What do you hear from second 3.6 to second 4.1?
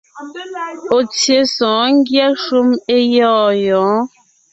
gyɔ̌ɔn.